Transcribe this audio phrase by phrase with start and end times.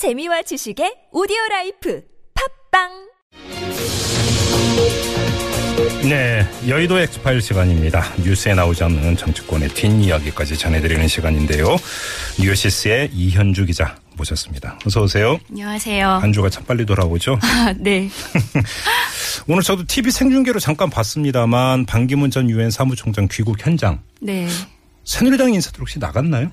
[0.00, 2.02] 재미와 지식의 오디오 라이프
[2.72, 2.88] 팟빵
[6.08, 8.02] 네, 여의도 엑스파일 시간입니다.
[8.24, 11.76] 뉴스에 나오지 않는 정치권의 뒷이야기까지 전해드리는 시간인데요.
[12.42, 14.78] 뉴시스의 이현주 기자 모셨습니다.
[14.86, 15.38] 어서 오세요.
[15.50, 16.08] 안녕하세요.
[16.08, 17.38] 한 주가 참 빨리 돌아오죠.
[17.42, 18.08] 아, 네.
[19.48, 24.00] 오늘 저도 TV 생중계로 잠깐 봤습니다만 반기문 전 유엔 사무총장 귀국 현장.
[24.22, 24.48] 네.
[25.04, 26.50] 새누리당 인사들 혹시 나갔나요?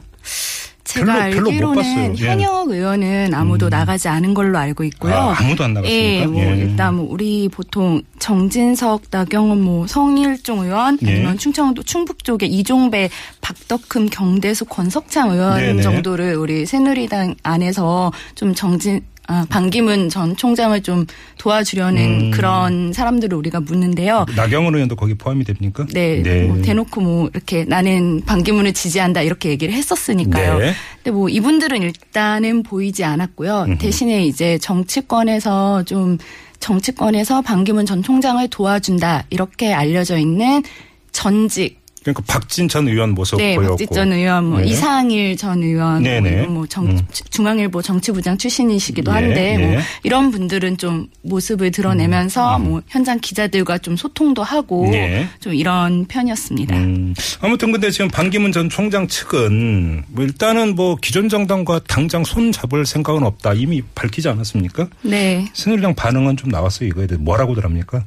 [0.88, 2.18] 제가 별로- 별로 못 알기로는.
[2.20, 2.28] 예.
[2.30, 5.14] 현역 의원은 아무도 나가지 않은 걸로 알고 있고요.
[5.14, 6.22] 아, 아무도 안 나갔습니까?
[6.22, 6.58] 예, 뭐 예.
[6.58, 11.12] 일단 뭐 우리 보통 정진석, 나경원, 뭐 성일종 의원 예.
[11.12, 13.09] 아니면 충청도 충북 쪽에 이종배,
[13.42, 15.81] 박덕흠, 경대수, 권석창 의원 네네.
[15.81, 21.05] 정도를 우리 새누리당 안에서 좀 정진 아, 반기문 전 총장을 좀
[21.38, 22.31] 도와주려는 음.
[22.31, 24.26] 그런 사람들을 우리가 묻는데요.
[24.36, 25.86] 나경원 의원도 거기 포함이 됩니까?
[25.91, 30.59] 네, 뭐 대놓고 뭐 이렇게 나는 반기문을 지지한다 이렇게 얘기를 했었으니까요.
[30.59, 30.73] 네.
[31.03, 33.66] 근데 뭐 이분들은 일단은 보이지 않았고요.
[33.67, 33.77] 음흠.
[33.80, 36.17] 대신에 이제 정치권에서 좀
[36.59, 40.64] 정치권에서 반기문 전 총장을 도와준다 이렇게 알려져 있는
[41.11, 41.77] 전직
[42.13, 43.75] 그러니까 박진 전 의원 모습 네, 보였고.
[43.75, 44.67] 박지 전 의원, 뭐 네.
[44.67, 46.22] 이상일 전 의원, 네네.
[46.22, 46.99] 뭐, 이런 뭐 정, 음.
[47.30, 49.58] 중앙일보 정치부장 출신이시기도 예, 한데 예.
[49.58, 52.64] 뭐 이런 분들은 좀 모습을 드러내면서 음.
[52.64, 55.27] 뭐 현장 기자들과 좀 소통도 하고 예.
[55.41, 56.77] 좀 이런 편이었습니다.
[56.77, 62.53] 음, 아무튼 근데 지금 반기문 전 총장 측은 뭐 일단은 뭐 기존 정당과 당장 손
[62.53, 64.88] 잡을 생각은 없다 이미 밝히지 않았습니까?
[65.02, 65.45] 네.
[65.53, 68.05] 새누리당 반응은 좀 나왔어요 이거에 대해 뭐라고들 합니까?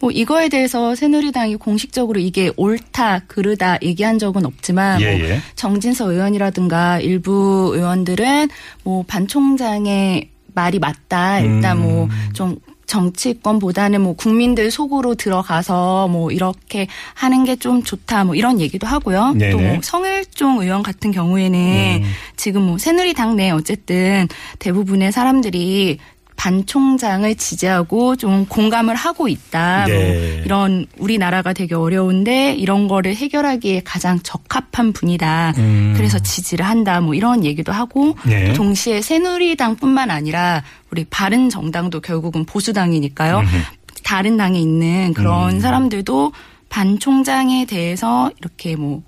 [0.00, 5.40] 뭐 이거에 대해서 새누리당이 공식적으로 이게 옳다 그르다 얘기한 적은 없지만 예, 뭐 예.
[5.56, 8.48] 정진석 의원이라든가 일부 의원들은
[8.84, 12.08] 뭐 반 총장의 말이 맞다 일단 음.
[12.32, 18.86] 뭐좀 정치권보다는 뭐 국민들 속으로 들어가서 뭐 이렇게 하는 게 좀 좋다 뭐 이런 얘기도
[18.86, 19.32] 하고요.
[19.34, 19.50] 네네.
[19.50, 22.10] 또 뭐 성일종 의원 같은 경우에는 음.
[22.36, 24.28] 지금 뭐 새누리당 내 어쨌든
[24.60, 25.98] 대부분의 사람들이
[26.38, 29.86] 반 총장을 지지하고 좀 공감을 하고 있다.
[29.86, 29.92] 네.
[29.92, 35.54] 뭐 이런 우리나라가 되게 어려운데 이런 거를 해결하기에 가장 적합한 분이다.
[35.58, 35.94] 음.
[35.96, 37.00] 그래서 지지를 한다.
[37.00, 38.52] 뭐 이런 얘기도 하고 네.
[38.52, 40.62] 동시에 새누리당뿐만 아니라
[40.92, 43.40] 우리 바른 정당도 결국은 보수당이니까요.
[43.40, 43.56] 음흠.
[44.04, 45.60] 다른 당에 있는 그런 음.
[45.60, 46.32] 사람들도
[46.68, 49.02] 반 총장에 대해서 이렇게 뭐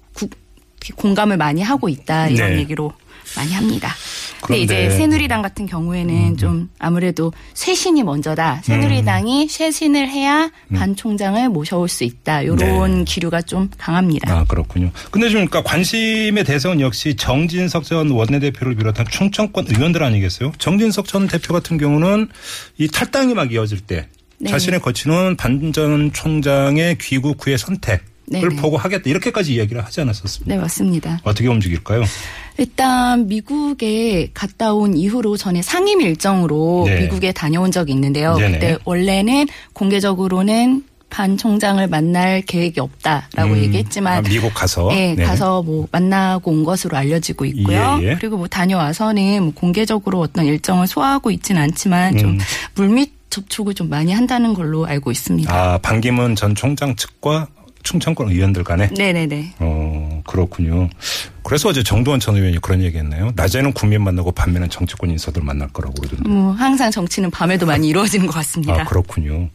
[0.96, 2.58] 공감을 많이 하고 있다 이런 네.
[2.58, 2.92] 얘기로
[3.36, 3.94] 많이 합니다.
[4.42, 8.60] 근데 이제 새누리당 같은 경우에는 좀 아무래도 쇄신이 먼저다.
[8.64, 12.42] 새누리당이 쇄신을 해야 반 총장을 모셔올 수 있다.
[12.42, 12.98] 이런 음.
[12.98, 13.04] 네.
[13.04, 14.32] 기류가 좀 강합니다.
[14.32, 14.90] 아 그렇군요.
[15.10, 20.52] 근데 좀 그러니까 관심의 대상은 역시 정진석 전 원내대표를 비롯한 충청권 의원들 아니겠어요?
[20.58, 22.28] 정진석 전 대표 같은 경우는
[22.78, 24.06] 이 탈당이 막 이어질 때
[24.38, 24.50] 네.
[24.50, 28.56] 자신의 거치는 반전 총장의 귀국 후의 선택을 네네.
[28.56, 30.54] 보고 하겠다 이렇게까지 이야기를 하지 않았었습니다.
[30.54, 31.20] 네, 맞습니다.
[31.24, 32.04] 어떻게 움직일까요?
[32.58, 37.00] 일단 미국에 갔다 온 이후로 전에 상임 일정으로 네.
[37.00, 38.36] 미국에 다녀온 적이 있는데요.
[38.36, 38.52] 네네.
[38.52, 45.24] 그때 원래는 공개적으로는 반 총장을 만날 계획이 없다라고 음, 얘기했지만 아, 미국 가서 네, 네.
[45.24, 47.98] 가서 뭐 만나고 온 것으로 알려지고 있고요.
[48.00, 48.14] 예, 예.
[48.14, 52.38] 그리고 뭐 다녀와서는 뭐 공개적으로 어떤 일정을 소화하고 있지는 않지만 좀 음.
[52.76, 55.52] 물밑 접촉을 좀 많이 한다는 걸로 알고 있습니다.
[55.52, 57.48] 아 반기문 전 총장 측과
[57.82, 59.54] 충청권 의원들 간에 네네네.
[59.58, 60.88] 어 그렇군요.
[61.42, 63.32] 그래서 어제 정두원 전 의원이 그런 얘기 했나요?
[63.34, 66.28] 낮에는 국민 만나고 밤에는 정치권 인사들 만날 거라고 그러던데.
[66.28, 68.82] 뭐 항상 정치는 밤에도 많이 이루어지는 것 같습니다.
[68.82, 69.48] 아, 그렇군요.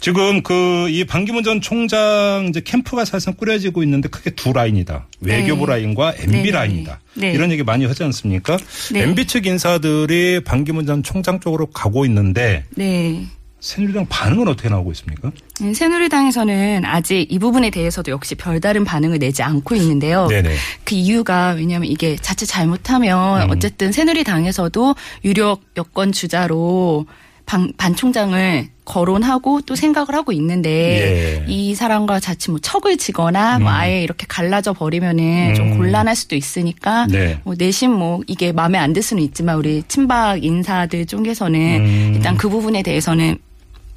[0.00, 5.06] 지금 그 이 반기문 전 총장 이제 캠프가 사실상 꾸려지고 있는데 크게 두 라인이다.
[5.20, 5.72] 외교부 네.
[5.72, 6.50] 라인과 MB 네네.
[6.50, 7.00] 라인이다.
[7.14, 7.32] 네.
[7.32, 8.58] 이런 얘기 많이 하지 않습니까?
[8.92, 9.02] 네.
[9.02, 13.24] MB 측 인사들이 반기문 전 총장 쪽으로 가고 있는데 네.
[13.62, 15.30] 새누리당 반응은 어떻게 나오고 있습니까?
[15.60, 20.26] 네, 새누리당에서는 아직 이 부분에 대해서도 역시 별다른 반응을 내지 않고 있는데요.
[20.26, 20.56] 네네.
[20.84, 23.50] 그 이유가 왜냐하면 이게 자칫 잘못하면 음.
[23.50, 27.06] 어쨌든 새누리당에서도 유력 여권 주자로
[27.46, 31.44] 반, 반 총장을 거론하고 또 생각을 하고 있는데 예.
[31.48, 33.72] 이 사람과 자칫 뭐 척을 지거나 뭐 음.
[33.74, 35.54] 아예 이렇게 갈라져 버리면은 음.
[35.54, 37.38] 좀 곤란할 수도 있으니까 네.
[37.44, 42.12] 뭐 내심 뭐 이게 마음에 안 들 수는 있지만 우리 친박 인사들 쪽에서는 음.
[42.16, 43.38] 일단 그 부분에 대해서는 명,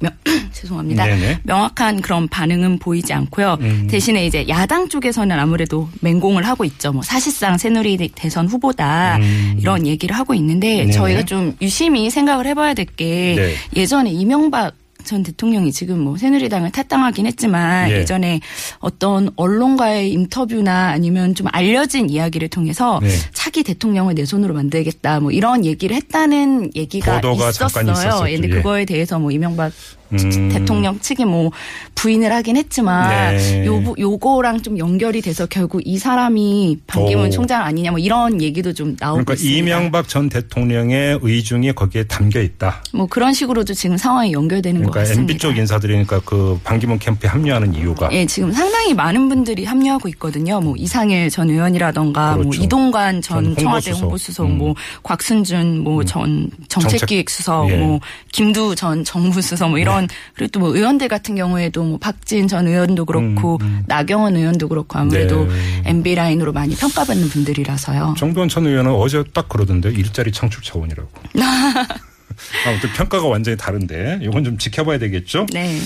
[0.52, 1.06] 죄송합니다.
[1.06, 1.40] 네네.
[1.44, 3.58] 명확한 그런 반응은 보이지 않고요.
[3.60, 3.86] 음.
[3.90, 6.92] 대신에 이제 야당 쪽에서는 아무래도 맹공을 하고 있죠.
[6.92, 9.56] 뭐 사실상 새누리 대선 후보다 음.
[9.58, 10.92] 이런 얘기를 하고 있는데 네네.
[10.92, 13.54] 저희가 좀 유심히 생각을 해봐야 될게 네.
[13.74, 14.74] 예전에 이명박
[15.06, 17.98] 전 대통령이 지금 뭐 새누리당을 탈당하긴 했지만 예.
[17.98, 18.40] 예전에
[18.78, 23.08] 어떤 언론과의 인터뷰나 아니면 좀 알려진 이야기를 통해서 네.
[23.32, 27.84] 차기 대통령을 내 손으로 만들겠다 뭐 이런 얘기를 했다는 얘기가 있었어요.
[27.92, 28.24] 있었었죠.
[28.24, 28.50] 근데 예.
[28.50, 29.72] 그거에 대해서 뭐 이명박
[30.12, 30.48] 음.
[30.52, 31.50] 대통령 측이 뭐
[31.94, 33.66] 부인을 하긴 했지만 네.
[33.66, 37.30] 요 요거랑 좀 연결이 돼서 결국 이 사람이 반기문 오.
[37.30, 39.58] 총장 아니냐 뭐 이런 얘기도 좀 나오고 그러니까 있습니다.
[39.58, 42.82] 이명박 전 대통령의 의중이 거기에 담겨 있다.
[42.92, 45.20] 뭐 그런 식으로도 지금 상황이 연결되는 것 그러니까 같습니다.
[45.32, 50.60] MB 쪽 인사들이니까 그 반기문 캠프에 합류하는 이유가 예, 지금 상당히 많은 분들이 합류하고 있거든요.
[50.60, 52.62] 뭐 이상일 전 의원이라던가 뭐 그렇죠.
[52.62, 54.46] 이동관 전, 전 청와대 홍보수석.
[54.46, 54.58] 음.
[54.58, 57.82] 뭐 곽순준 뭐전 정책기획수석, 정책- 예.
[57.82, 58.00] 뭐
[58.32, 59.95] 김두 전 정무수석 뭐 이런
[60.34, 63.84] 그리고 또 뭐 의원들 같은 경우에도 뭐 박진 전 의원도 그렇고 음, 음.
[63.86, 65.82] 나경원 의원도 그렇고 아무래도 네.
[65.86, 68.14] MB 라인으로 많이 평가받는 분들이라서요.
[68.18, 71.08] 정도원 전 의원은 어제 딱 그러던데 일자리 창출 차원이라고.
[72.66, 75.46] 아무튼 평가가 완전히 다른데 이건 좀 지켜봐야 되겠죠.
[75.52, 75.78] 네.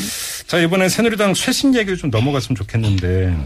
[0.47, 3.37] 자 이번에 새누리당 최신 얘기를 좀 넘어갔으면 좋겠는데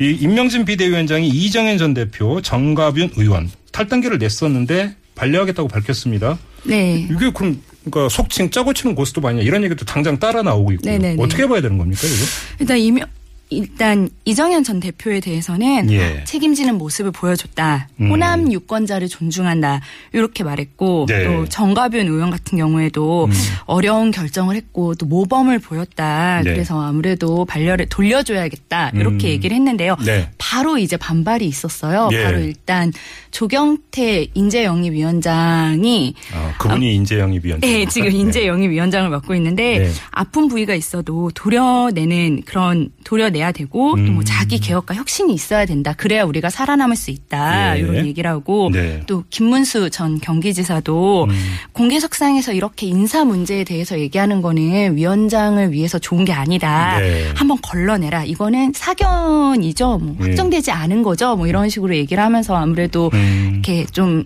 [0.00, 6.38] 이 임명진 비대위원장이 이정현 전 대표, 정가윤 의원 탈당계를 냈었는데 반려하겠다고 밝혔습니다.
[6.64, 7.08] 네.
[7.10, 11.22] 이게 그럼 그러니까 속칭 짜고 치는 고스톱 아니냐 이런 얘기도 당장 따라 나오고 있고 네네네.
[11.22, 12.24] 어떻게 봐야 되는 겁니까 이거?
[12.60, 13.06] 일단 이명
[13.50, 16.24] 일단 이정현 전 대표에 대해서는 예.
[16.24, 17.88] 책임지는 모습을 보여줬다.
[18.00, 18.10] 음.
[18.10, 19.80] 호남 유권자를 존중한다.
[20.12, 21.24] 이렇게 말했고 네.
[21.24, 23.32] 또 정가변 의원 같은 경우에도 음.
[23.66, 26.42] 어려운 결정을 했고 또 모범을 보였다.
[26.42, 26.52] 네.
[26.52, 28.90] 그래서 아무래도 반려를 돌려줘야겠다.
[28.94, 29.30] 이렇게 음.
[29.30, 29.96] 얘기를 했는데요.
[30.04, 30.30] 네.
[30.38, 32.08] 바로 이제 반발이 있었어요.
[32.12, 32.24] 예.
[32.24, 32.92] 바로 일단
[33.30, 37.68] 조경태 인재영입위원장이 아, 그분이 인재영입 위원장.
[37.68, 39.90] 네, 지금 인재영입위원장을 맡고 있는데 네.
[40.10, 44.22] 아픈 부위가 있어도 도려내는 그런 도려 내야 되고 또뭐 음.
[44.24, 45.92] 자기 개혁과 혁신이 있어야 된다.
[45.92, 47.76] 그래야 우리가 살아남을 수 있다.
[47.76, 47.80] 예.
[47.80, 49.02] 이런 얘기를 하고 네.
[49.06, 51.30] 또 김문수 전 경기지사도 음.
[51.72, 56.98] 공개석상에서 이렇게 인사 문제에 대해서 얘기하는 거는 위원장을 위해서 좋은 게 아니다.
[56.98, 57.30] 네.
[57.34, 58.24] 한번 걸러내라.
[58.24, 59.98] 이거는 사견이죠.
[59.98, 60.24] 뭐 예.
[60.28, 61.36] 확정되지 않은 거죠.
[61.36, 63.50] 뭐 이런 식으로 얘기를 하면서 아무래도 음.
[63.54, 64.24] 이렇게 좀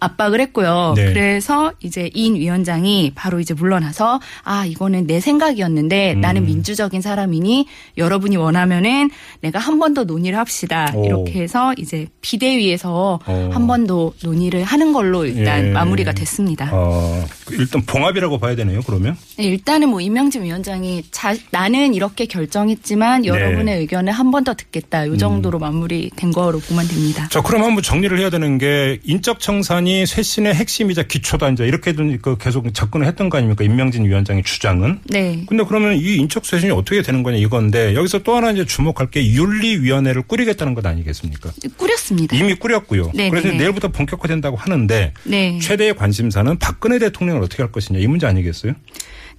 [0.00, 0.92] 압박을 했고요.
[0.96, 1.06] 네.
[1.06, 6.20] 그래서 이제 인 위원장이 바로 이제 물러나서 아 이거는 내 생각이었는데 음.
[6.20, 7.66] 나는 민주적인 사람이니
[7.96, 9.10] 여러분이 원하면은
[9.40, 10.92] 내가 한 번 더 논의를 합시다.
[10.94, 11.04] 오.
[11.06, 13.50] 이렇게 해서 이제 비대위에서 어.
[13.52, 15.70] 한번 더 논의를 하는 걸로 일단 예.
[15.70, 16.68] 마무리가 됐습니다.
[16.72, 18.80] 어, 일단 봉합이라고 봐야 되네요.
[18.86, 23.28] 그러면 네, 일단은 뭐 임명진 위원장이 자, 나는 이렇게 결정했지만 네.
[23.28, 25.06] 여러분의 의견을 한 번 더 듣겠다.
[25.06, 27.26] 이 정도로 마무리된 거로 보면 됩니다.
[27.30, 32.36] 자, 그럼 한번 정리를 해야 되는 게 인적 청산이 쇄신의 핵심이자 기초다 이제 이렇게 그
[32.38, 33.64] 계속 접근을 했던 거 아닙니까?
[33.64, 35.00] 임명진 위원장의 주장은.
[35.06, 35.44] 네.
[35.48, 39.24] 근데 그러면 이 인적 쇄신이 어떻게 되는 거냐 이건데 여기서 또 하나 이제 주목할 게
[39.32, 41.50] 윤리위원회를 꾸리겠다는 것 아니겠습니까?
[41.76, 42.36] 꾸렸습니다.
[42.36, 43.10] 이미 꾸렸고요.
[43.14, 43.58] 네, 그래서 네, 네.
[43.64, 45.58] 내일부터 본격화된다고 하는 데 네.
[45.60, 48.72] 최대의 관심사는 박근혜 대통령 을 어떻게 할 것이냐 이 문제 아니겠어요?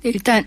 [0.03, 0.45] 네, 일단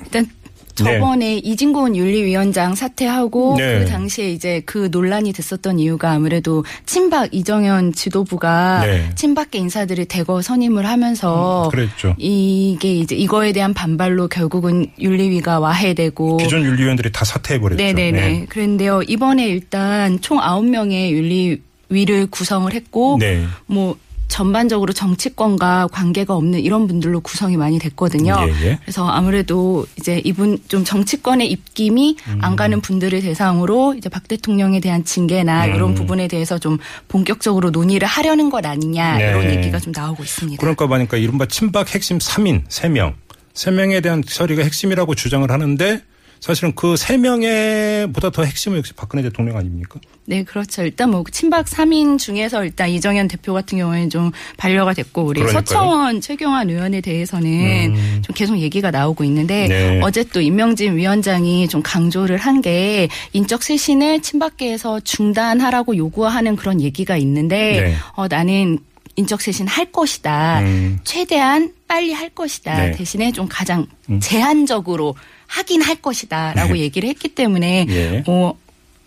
[0.00, 0.26] 일단
[0.74, 3.80] 저번에 이진곤 윤리위원장 사퇴하고 네.
[3.80, 9.10] 그 당시에 이제 그 논란이 됐었던 이유가 아무래도 친박 이정현 지도부가 네.
[9.14, 12.14] 친박계 인사들을 대거 선임을 하면서 음, 그랬죠.
[12.18, 17.82] 이게 이제 이거에 대한 반발로 결국은 윤리위가 와해되고 기존 윤리위원들이 다 사퇴해 버렸죠.
[17.82, 18.10] 네네네.
[18.12, 18.46] 네.
[18.48, 23.44] 그런데요 이번에 일단 총 9명의 윤리 위를 구성을 했고 네.
[23.66, 23.96] 뭐
[24.32, 28.34] 전반적으로 정치권과 관계가 없는 이런 분들로 구성이 많이 됐거든요.
[28.40, 28.78] 예, 예.
[28.80, 32.38] 그래서 아무래도 이제 이분 좀 정치권의 입김이 음.
[32.40, 35.74] 안 가는 분들을 대상으로 이제 박 대통령에 대한 징계나 음.
[35.74, 39.28] 이런 부분에 대해서 좀 본격적으로 논의를 하려는 것 아니냐 네.
[39.28, 40.58] 이런 얘기가 좀 나오고 있습니다.
[40.58, 43.12] 그러니까 보니까 이른바 친박 핵심 3인 3명.
[43.52, 46.00] 3명에 대한 처리가 핵심이라고 주장을 하는데
[46.42, 50.00] 사실은 그 3명에 보다 더 핵심은 역시 박근혜 대통령 아닙니까?
[50.24, 50.82] 네, 그렇죠.
[50.82, 55.64] 일단 뭐 친박 3인 중에서 일단 이정현 대표 같은 경우에는 좀 반려가 됐고 우리 그러니까요.
[55.64, 58.22] 서청원 최경환 의원에 대해서는 음.
[58.24, 60.00] 좀 계속 얘기가 나오고 있는데 네.
[60.02, 67.16] 어제 또 임명진 위원장이 좀 강조를 한 게 인적 쇄신을 친박계에서 중단하라고 요구하는 그런 얘기가
[67.18, 67.96] 있는데 네.
[68.14, 68.78] 어, 나는
[69.16, 70.60] 인적 쇄신 할 것이다.
[70.60, 70.98] 음.
[71.04, 72.76] 최대한 빨리 할 것이다.
[72.76, 72.88] 네.
[72.90, 72.94] 음.
[72.96, 73.86] 대신에 좀 가장
[74.20, 75.14] 제한적으로
[75.52, 76.80] 하긴 할 것이다라고 네.
[76.80, 78.24] 얘기를 했기 때문에 예.
[78.26, 78.54] 어,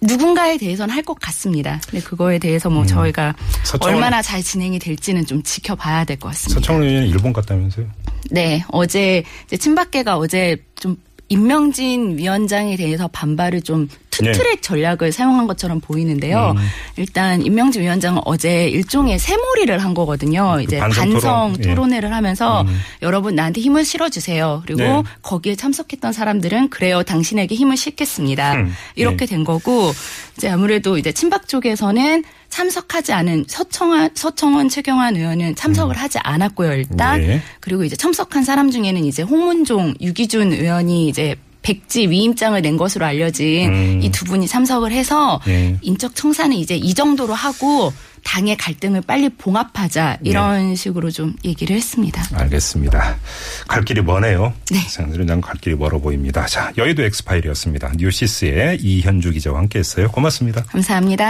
[0.01, 1.81] 누군가에 대해서는 할 것 같습니다.
[1.89, 3.45] 근데 그거에 대해서 뭐 저희가 음.
[3.63, 6.59] 서청원- 얼마나 잘 진행이 될지는 좀 지켜봐야 될 것 같습니다.
[6.59, 7.87] 서청원 의원이 일본 갔다면서요?
[8.31, 9.23] 네, 어제
[9.59, 10.97] 친박계가 어제 좀
[11.29, 16.53] 임명진 위원장에 대해서 반발을 좀 투트랙 전략을 사용한 것처럼 보이는데요.
[16.53, 16.61] 네.
[16.61, 16.67] 음.
[16.95, 20.59] 일단 임명진 위원장은 어제 일종의 새몰이를 한 거거든요.
[20.61, 21.55] 이제 반성 반성, 토론.
[21.59, 21.69] 예.
[21.69, 22.79] 토론회를 하면서 음.
[23.01, 24.63] 여러분 나한테 힘을 실어주세요.
[24.65, 25.03] 그리고 네.
[25.21, 28.53] 거기에 참석했던 사람들은 그래요 당신에게 힘을 실겠습니다.
[28.53, 28.73] 음.
[28.95, 29.91] 이렇게 된 거고
[30.37, 32.23] 이제 아무래도 이제 친박 쪽에서는
[32.55, 37.41] 참석하지 않은 서청원 서청원 최경환 의원은 참석을 하지 않았고요 일단 네.
[37.59, 43.73] 그리고 이제 참석한 사람 중에는 이제 홍문종 유기준 의원이 이제 백지 위임장을 낸 것으로 알려진
[43.73, 44.01] 음.
[44.01, 45.77] 이두 분이 참석을 해서 네.
[45.81, 47.91] 인적 청산은 이제 이 정도로 하고
[48.23, 52.23] 당의 갈등을 빨리 봉합하자 이런 식으로 좀 얘기를 했습니다.
[52.33, 53.17] 알겠습니다.
[53.67, 54.53] 갈 길이 머네요.
[54.71, 54.79] 네.
[54.79, 56.45] 새누리당 갈 길이 멀어 보입니다.
[56.45, 57.93] 자, 여의도 엑스파일이었습니다.
[57.97, 60.09] 뉴시스의 이현주 기자와 함께했어요.
[60.11, 60.63] 고맙습니다.
[60.63, 61.25] 감사합니다.